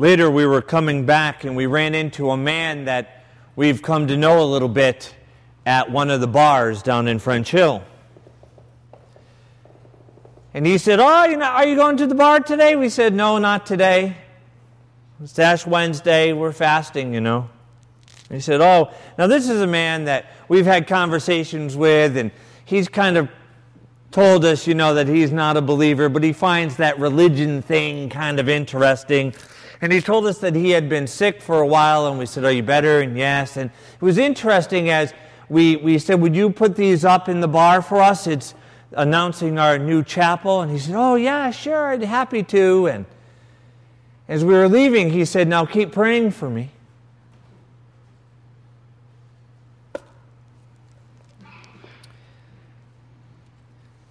Later, 0.01 0.31
we 0.31 0.47
were 0.47 0.63
coming 0.63 1.05
back 1.05 1.43
and 1.43 1.55
we 1.55 1.67
ran 1.67 1.93
into 1.93 2.31
a 2.31 2.35
man 2.35 2.85
that 2.85 3.23
we've 3.55 3.83
come 3.83 4.07
to 4.07 4.17
know 4.17 4.41
a 4.41 4.49
little 4.49 4.67
bit 4.67 5.13
at 5.63 5.91
one 5.91 6.09
of 6.09 6.21
the 6.21 6.27
bars 6.27 6.81
down 6.81 7.07
in 7.07 7.19
French 7.19 7.51
Hill. 7.51 7.83
And 10.55 10.65
he 10.65 10.79
said, 10.79 10.99
Oh, 10.99 11.25
you 11.25 11.37
know, 11.37 11.45
are 11.45 11.67
you 11.67 11.75
going 11.75 11.97
to 11.97 12.07
the 12.07 12.15
bar 12.15 12.39
today? 12.39 12.75
We 12.75 12.89
said, 12.89 13.13
No, 13.13 13.37
not 13.37 13.67
today. 13.67 14.17
It's 15.21 15.37
Ash 15.37 15.67
Wednesday. 15.67 16.33
We're 16.33 16.51
fasting, 16.51 17.13
you 17.13 17.21
know. 17.21 17.47
And 18.27 18.37
he 18.37 18.41
said, 18.41 18.59
Oh, 18.59 18.89
now 19.19 19.27
this 19.27 19.47
is 19.47 19.61
a 19.61 19.67
man 19.67 20.05
that 20.05 20.31
we've 20.47 20.65
had 20.65 20.87
conversations 20.87 21.77
with, 21.77 22.17
and 22.17 22.31
he's 22.65 22.87
kind 22.87 23.17
of 23.17 23.29
told 24.09 24.45
us, 24.45 24.65
you 24.65 24.73
know, 24.73 24.95
that 24.95 25.07
he's 25.07 25.31
not 25.31 25.57
a 25.57 25.61
believer, 25.61 26.09
but 26.09 26.23
he 26.23 26.33
finds 26.33 26.77
that 26.77 26.97
religion 26.97 27.61
thing 27.61 28.09
kind 28.09 28.39
of 28.39 28.49
interesting. 28.49 29.35
And 29.81 29.91
he 29.91 29.99
told 29.99 30.27
us 30.27 30.37
that 30.39 30.55
he 30.55 30.69
had 30.69 30.87
been 30.87 31.07
sick 31.07 31.41
for 31.41 31.59
a 31.59 31.65
while, 31.65 32.05
and 32.05 32.19
we 32.19 32.27
said, 32.27 32.45
Are 32.45 32.51
you 32.51 32.61
better? 32.61 33.01
And 33.01 33.17
yes. 33.17 33.57
And 33.57 33.71
it 33.71 34.01
was 34.01 34.19
interesting 34.19 34.89
as 34.89 35.13
we, 35.49 35.75
we 35.77 35.97
said, 35.97 36.21
Would 36.21 36.35
you 36.35 36.51
put 36.51 36.75
these 36.75 37.03
up 37.03 37.27
in 37.27 37.41
the 37.41 37.47
bar 37.47 37.81
for 37.81 37.99
us? 37.99 38.27
It's 38.27 38.53
announcing 38.93 39.57
our 39.57 39.79
new 39.79 40.03
chapel. 40.03 40.61
And 40.61 40.71
he 40.71 40.77
said, 40.77 40.93
Oh, 40.95 41.15
yeah, 41.15 41.49
sure, 41.49 41.87
I'd 41.87 42.01
be 42.01 42.05
happy 42.05 42.43
to. 42.43 42.87
And 42.87 43.05
as 44.27 44.45
we 44.45 44.53
were 44.53 44.69
leaving, 44.69 45.09
he 45.09 45.25
said, 45.25 45.47
Now 45.47 45.65
keep 45.65 45.91
praying 45.91 46.31
for 46.31 46.49
me. 46.49 46.69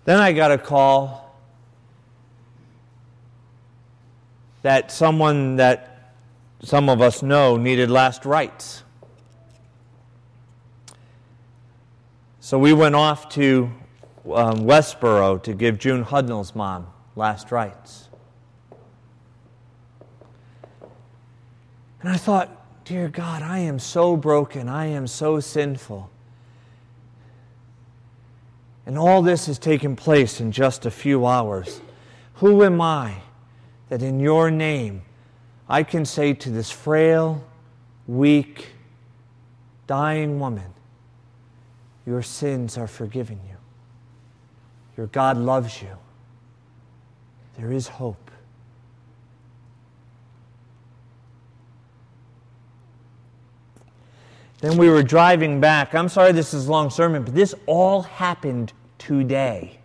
Then 0.04 0.18
I 0.18 0.32
got 0.32 0.50
a 0.50 0.58
call 0.58 1.29
that 4.62 4.90
someone 4.90 5.56
that 5.56 6.14
some 6.62 6.88
of 6.88 7.00
us 7.00 7.22
know 7.22 7.56
needed 7.56 7.90
last 7.90 8.24
rites. 8.24 8.82
So 12.40 12.58
we 12.58 12.72
went 12.72 12.94
off 12.94 13.28
to 13.30 13.70
um, 14.26 14.60
Westboro 14.60 15.42
to 15.42 15.54
give 15.54 15.78
June 15.78 16.04
Hudnall's 16.04 16.54
mom 16.54 16.86
last 17.16 17.50
rites. 17.50 18.08
And 22.00 22.10
I 22.10 22.16
thought, 22.16 22.84
dear 22.84 23.08
God, 23.08 23.42
I 23.42 23.58
am 23.58 23.78
so 23.78 24.16
broken. 24.16 24.68
I 24.68 24.86
am 24.86 25.06
so 25.06 25.38
sinful. 25.40 26.10
And 28.86 28.98
all 28.98 29.22
this 29.22 29.46
has 29.46 29.58
taken 29.58 29.96
place 29.96 30.40
in 30.40 30.50
just 30.50 30.86
a 30.86 30.90
few 30.90 31.26
hours. 31.26 31.80
Who 32.36 32.64
am 32.64 32.80
I 32.80 33.22
that 33.90 34.02
in 34.02 34.18
your 34.18 34.50
name 34.50 35.02
I 35.68 35.82
can 35.82 36.04
say 36.04 36.32
to 36.32 36.50
this 36.50 36.70
frail, 36.70 37.44
weak, 38.08 38.68
dying 39.86 40.40
woman, 40.40 40.72
Your 42.06 42.22
sins 42.22 42.78
are 42.78 42.88
forgiven 42.88 43.40
you. 43.48 43.56
Your 44.96 45.06
God 45.06 45.36
loves 45.36 45.80
you. 45.82 45.96
There 47.56 47.72
is 47.72 47.86
hope. 47.88 48.30
Then 54.60 54.76
we 54.76 54.90
were 54.90 55.02
driving 55.02 55.60
back. 55.60 55.94
I'm 55.94 56.08
sorry 56.08 56.32
this 56.32 56.52
is 56.52 56.66
a 56.66 56.70
long 56.70 56.90
sermon, 56.90 57.22
but 57.24 57.34
this 57.34 57.54
all 57.66 58.02
happened 58.02 58.72
today. 58.98 59.79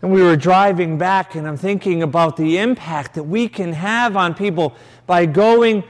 And 0.00 0.12
we 0.12 0.22
were 0.22 0.36
driving 0.36 0.96
back, 0.96 1.34
and 1.34 1.46
I'm 1.46 1.56
thinking 1.56 2.02
about 2.02 2.36
the 2.36 2.58
impact 2.58 3.14
that 3.14 3.24
we 3.24 3.48
can 3.48 3.72
have 3.72 4.16
on 4.16 4.34
people 4.34 4.74
by 5.06 5.26
going 5.26 5.82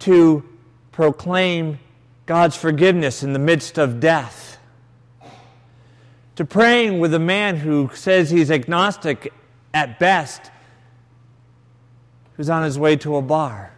to 0.00 0.44
proclaim 0.92 1.80
God's 2.26 2.56
forgiveness 2.56 3.22
in 3.22 3.32
the 3.32 3.38
midst 3.38 3.78
of 3.78 3.98
death, 4.00 4.58
to 6.36 6.44
praying 6.44 7.00
with 7.00 7.12
a 7.14 7.18
man 7.18 7.56
who 7.56 7.90
says 7.94 8.30
he's 8.30 8.50
agnostic 8.50 9.32
at 9.74 9.98
best, 9.98 10.52
who's 12.36 12.48
on 12.48 12.62
his 12.62 12.78
way 12.78 12.94
to 12.96 13.16
a 13.16 13.22
bar, 13.22 13.72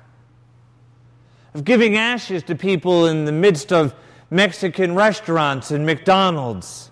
of 1.55 1.65
giving 1.65 1.97
ashes 1.97 2.43
to 2.43 2.55
people 2.55 3.07
in 3.07 3.25
the 3.25 3.33
midst 3.33 3.73
of 3.73 3.95
Mexican 4.29 4.95
restaurants 4.95 5.71
and 5.71 5.87
McDonald's. 5.87 6.90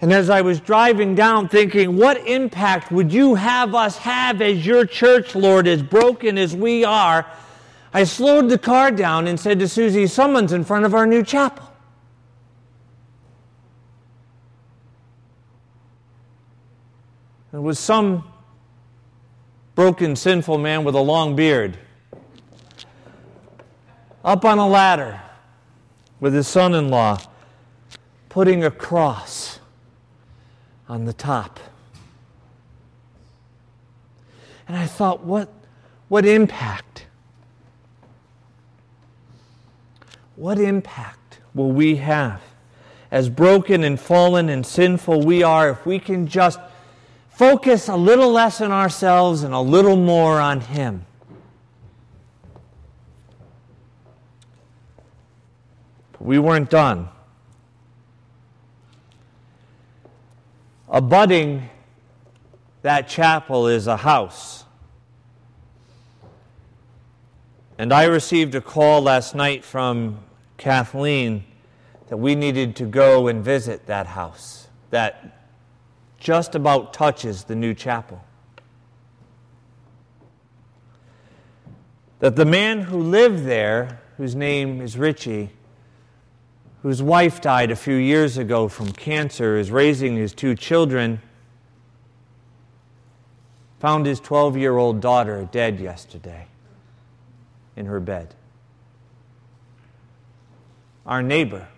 And 0.00 0.12
as 0.12 0.28
I 0.28 0.42
was 0.42 0.60
driving 0.60 1.14
down, 1.14 1.48
thinking, 1.48 1.96
what 1.96 2.18
impact 2.26 2.92
would 2.92 3.12
you 3.12 3.34
have 3.34 3.74
us 3.74 3.96
have 3.98 4.42
as 4.42 4.66
your 4.66 4.84
church, 4.84 5.34
Lord, 5.34 5.66
as 5.66 5.82
broken 5.82 6.36
as 6.36 6.54
we 6.54 6.84
are? 6.84 7.26
I 7.94 8.04
slowed 8.04 8.50
the 8.50 8.58
car 8.58 8.90
down 8.90 9.26
and 9.26 9.40
said 9.40 9.58
to 9.60 9.68
Susie, 9.68 10.06
Someone's 10.06 10.52
in 10.52 10.64
front 10.64 10.84
of 10.84 10.94
our 10.94 11.06
new 11.06 11.22
chapel. 11.22 11.72
It 17.54 17.62
was 17.62 17.78
some 17.78 18.24
broken, 19.74 20.14
sinful 20.14 20.58
man 20.58 20.84
with 20.84 20.94
a 20.94 21.00
long 21.00 21.34
beard 21.34 21.78
up 24.22 24.44
on 24.44 24.58
a 24.58 24.66
ladder 24.66 25.22
with 26.20 26.34
his 26.34 26.46
son 26.48 26.74
in 26.74 26.90
law, 26.90 27.18
putting 28.28 28.64
a 28.64 28.70
cross 28.70 29.55
on 30.88 31.04
the 31.04 31.12
top. 31.12 31.60
And 34.68 34.76
I 34.76 34.86
thought, 34.86 35.22
what, 35.22 35.52
what 36.08 36.26
impact? 36.26 37.06
What 40.34 40.58
impact 40.58 41.38
will 41.54 41.72
we 41.72 41.96
have 41.96 42.42
as 43.10 43.28
broken 43.28 43.84
and 43.84 43.98
fallen 43.98 44.48
and 44.48 44.66
sinful 44.66 45.22
we 45.22 45.42
are 45.42 45.70
if 45.70 45.86
we 45.86 45.98
can 45.98 46.26
just 46.26 46.58
focus 47.30 47.88
a 47.88 47.96
little 47.96 48.32
less 48.32 48.60
on 48.60 48.72
ourselves 48.72 49.42
and 49.42 49.54
a 49.54 49.60
little 49.60 49.96
more 49.96 50.40
on 50.40 50.60
Him? 50.60 51.06
we 56.26 56.40
weren't 56.40 56.68
done. 56.68 57.08
Abutting 60.96 61.68
that 62.80 63.06
chapel 63.06 63.66
is 63.66 63.86
a 63.86 63.98
house. 63.98 64.64
And 67.76 67.92
I 67.92 68.04
received 68.04 68.54
a 68.54 68.62
call 68.62 69.02
last 69.02 69.34
night 69.34 69.62
from 69.62 70.20
Kathleen 70.56 71.44
that 72.08 72.16
we 72.16 72.34
needed 72.34 72.76
to 72.76 72.86
go 72.86 73.28
and 73.28 73.44
visit 73.44 73.84
that 73.84 74.06
house 74.06 74.68
that 74.88 75.50
just 76.18 76.54
about 76.54 76.94
touches 76.94 77.44
the 77.44 77.54
new 77.54 77.74
chapel. 77.74 78.24
That 82.20 82.36
the 82.36 82.46
man 82.46 82.80
who 82.80 83.02
lived 83.02 83.44
there, 83.44 84.00
whose 84.16 84.34
name 84.34 84.80
is 84.80 84.96
Richie, 84.96 85.50
whose 86.82 87.02
wife 87.02 87.40
died 87.40 87.70
a 87.70 87.76
few 87.76 87.94
years 87.96 88.38
ago 88.38 88.68
from 88.68 88.92
cancer, 88.92 89.56
is 89.56 89.70
raising 89.70 90.16
his 90.16 90.32
two 90.32 90.54
children, 90.54 91.20
found 93.80 94.06
his 94.06 94.20
12 94.20 94.56
year 94.56 94.76
old 94.76 95.00
daughter 95.00 95.48
dead 95.50 95.80
yesterday 95.80 96.46
in 97.76 97.86
her 97.86 98.00
bed. 98.00 98.34
Our 101.04 101.22
neighbor, 101.22 101.68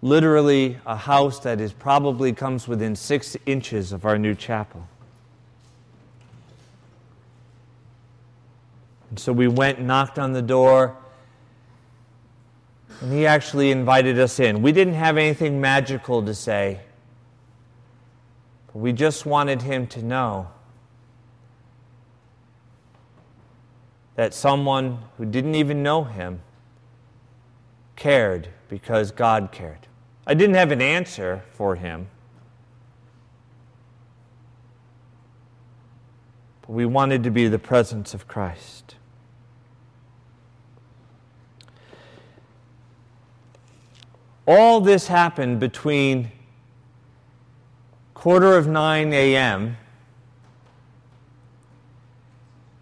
literally 0.00 0.78
a 0.86 0.96
house 0.96 1.38
that 1.40 1.60
is 1.60 1.72
probably 1.72 2.32
comes 2.32 2.66
within 2.66 2.96
six 2.96 3.36
inches 3.46 3.92
of 3.92 4.04
our 4.04 4.18
new 4.18 4.34
chapel. 4.34 4.88
And 9.10 9.18
so 9.18 9.32
we 9.32 9.46
went 9.46 9.78
knocked 9.78 10.18
on 10.18 10.32
the 10.32 10.40
door 10.40 10.96
and 13.02 13.12
he 13.12 13.26
actually 13.26 13.72
invited 13.72 14.16
us 14.20 14.38
in. 14.38 14.62
We 14.62 14.70
didn't 14.70 14.94
have 14.94 15.16
anything 15.16 15.60
magical 15.60 16.24
to 16.24 16.32
say, 16.34 16.80
but 18.68 18.78
we 18.78 18.92
just 18.92 19.26
wanted 19.26 19.62
him 19.62 19.88
to 19.88 20.02
know 20.02 20.48
that 24.14 24.32
someone 24.32 24.98
who 25.18 25.24
didn't 25.24 25.56
even 25.56 25.82
know 25.82 26.04
him 26.04 26.42
cared 27.96 28.48
because 28.68 29.10
God 29.10 29.50
cared. 29.50 29.88
I 30.24 30.34
didn't 30.34 30.54
have 30.54 30.70
an 30.70 30.80
answer 30.80 31.42
for 31.54 31.74
him. 31.74 32.06
But 36.60 36.70
we 36.70 36.86
wanted 36.86 37.24
to 37.24 37.32
be 37.32 37.48
the 37.48 37.58
presence 37.58 38.14
of 38.14 38.28
Christ. 38.28 38.94
All 44.54 44.82
this 44.82 45.06
happened 45.06 45.60
between 45.60 46.30
quarter 48.12 48.54
of 48.54 48.68
9 48.68 49.10
a.m. 49.14 49.78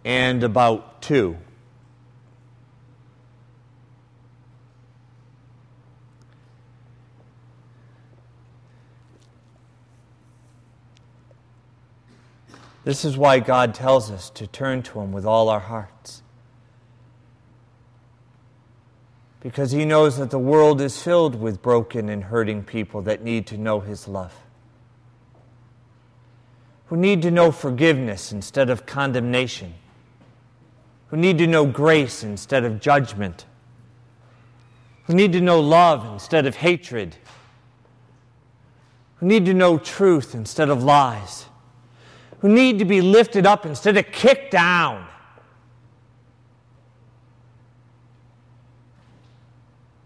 and 0.05 0.43
about 0.43 1.01
2. 1.01 1.37
This 12.83 13.05
is 13.05 13.17
why 13.17 13.39
God 13.39 13.77
tells 13.77 14.11
us 14.11 14.29
to 14.31 14.49
turn 14.49 14.83
to 14.83 14.99
Him 14.99 15.13
with 15.13 15.25
all 15.25 15.49
our 15.49 15.61
hearts. 15.61 16.25
Because 19.41 19.73
He 19.73 19.85
knows 19.85 20.19
that 20.19 20.31
the 20.31 20.39
world 20.39 20.81
is 20.81 21.03
filled 21.03 21.35
with 21.35 21.63
broken 21.63 22.09
and 22.09 22.25
hurting 22.25 22.65
people 22.65 23.03
that 23.03 23.23
need 23.23 23.47
to 23.49 23.57
know 23.57 23.81
His 23.81 24.07
love, 24.07 24.35
who 26.87 26.97
need 26.97 27.23
to 27.23 27.31
know 27.31 27.51
forgiveness 27.51 28.33
instead 28.33 28.71
of 28.71 28.87
condemnation, 28.87 29.75
who 31.09 31.17
need 31.17 31.39
to 31.39 31.47
know 31.47 31.65
grace 31.65 32.23
instead 32.23 32.65
of 32.65 32.81
judgment, 32.81 33.47
who 35.05 35.15
need 35.15 35.33
to 35.33 35.41
know 35.41 35.61
love 35.61 36.05
instead 36.13 36.47
of 36.47 36.57
hatred, 36.57 37.17
who 39.17 39.27
need 39.27 39.45
to 39.47 39.55
know 39.55 39.79
truth 39.79 40.35
instead 40.35 40.71
of 40.71 40.83
lies. 40.83 41.47
Who 42.41 42.49
need 42.49 42.79
to 42.79 42.87
be 42.87 43.03
lifted 43.03 43.45
up 43.45 43.67
instead 43.67 43.99
of 43.99 44.07
kicked 44.13 44.51
down. 44.51 45.07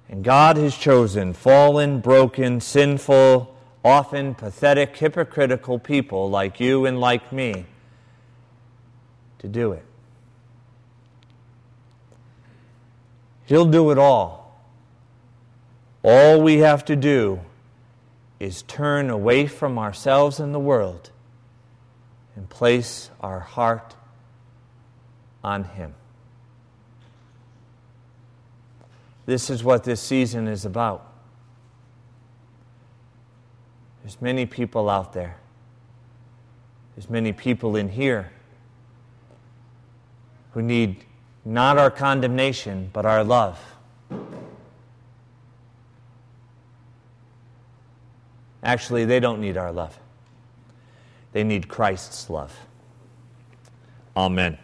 And 0.09 0.23
God 0.23 0.57
has 0.57 0.77
chosen 0.77 1.33
fallen, 1.33 2.01
broken, 2.01 2.61
sinful, 2.61 3.55
often 3.85 4.35
pathetic, 4.35 4.97
hypocritical 4.97 5.79
people 5.79 6.31
like 6.31 6.61
you 6.61 6.87
and 6.87 7.01
like 7.01 7.33
me 7.33 7.67
to 9.38 9.49
do 9.49 9.73
it. 9.73 9.85
He'll 13.47 13.67
do 13.67 13.90
it 13.90 13.99
all. 13.99 14.59
All 16.03 16.40
we 16.40 16.59
have 16.59 16.85
to 16.87 16.97
do 16.97 17.40
is 18.40 18.62
turn 18.62 19.11
away 19.11 19.47
from 19.47 19.79
ourselves 19.79 20.40
and 20.40 20.55
the 20.55 20.59
world 20.59 21.11
and 22.37 22.49
place 22.49 23.11
our 23.21 23.40
heart 23.40 23.95
on 25.43 25.64
Him. 25.64 25.95
This 29.26 29.50
is 29.50 29.64
what 29.64 29.84
this 29.84 30.00
season 30.00 30.48
is 30.48 30.64
about. 30.64 31.12
There's 34.02 34.20
many 34.20 34.44
people 34.44 34.90
out 34.90 35.12
there. 35.12 35.37
There's 36.94 37.08
many 37.08 37.32
people 37.32 37.76
in 37.76 37.88
here 37.88 38.30
who 40.52 40.62
need 40.62 41.04
not 41.44 41.78
our 41.78 41.90
condemnation, 41.90 42.90
but 42.92 43.04
our 43.04 43.24
love. 43.24 43.58
Actually, 48.62 49.04
they 49.04 49.20
don't 49.20 49.40
need 49.40 49.56
our 49.56 49.72
love. 49.72 49.98
They 51.32 51.44
need 51.44 51.68
Christ's 51.68 52.30
love. 52.30 52.54
Amen. 54.16 54.58